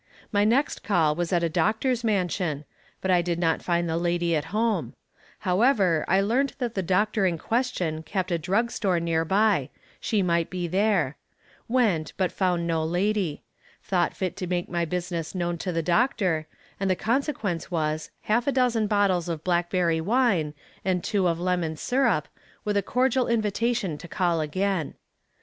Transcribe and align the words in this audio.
My 0.31 0.43
next 0.43 0.81
call 0.81 1.13
was 1.13 1.31
at 1.31 1.43
a 1.43 1.47
doctor's 1.47 2.03
mansion, 2.03 2.65
but 3.01 3.11
I 3.11 3.21
did 3.21 3.37
not 3.37 3.61
find 3.61 3.87
the 3.87 3.97
lady 3.97 4.35
at 4.35 4.45
home; 4.45 4.95
however, 5.41 6.05
I 6.07 6.21
learned 6.21 6.55
that 6.57 6.73
the 6.73 6.81
doctor 6.81 7.27
in 7.27 7.37
question 7.37 8.01
kept 8.01 8.31
a 8.31 8.39
drug 8.39 8.71
store 8.71 8.99
near 8.99 9.23
by; 9.23 9.69
she 9.99 10.23
might 10.23 10.49
be 10.49 10.67
there; 10.67 11.17
went, 11.67 12.13
but 12.17 12.31
found 12.31 12.65
no 12.65 12.83
lady; 12.83 13.43
thought 13.83 14.17
fit 14.17 14.35
to 14.37 14.47
make 14.47 14.67
my 14.67 14.85
business 14.85 15.35
known 15.35 15.59
to 15.59 15.71
the 15.71 15.83
doctor, 15.83 16.47
and 16.79 16.89
the 16.89 16.95
consequence 16.95 17.69
was, 17.69 18.09
half 18.23 18.47
a 18.47 18.51
dozen 18.51 18.87
bottles 18.87 19.29
of 19.29 19.43
blackberry 19.43 20.01
wine 20.01 20.55
and 20.83 21.03
two 21.03 21.27
of 21.27 21.39
lemon 21.39 21.77
syrup, 21.77 22.27
with 22.65 22.75
a 22.75 22.81
cordial 22.81 23.27
invitation 23.27 23.99
to 23.99 24.07
call 24.07 24.41
again. 24.41 24.95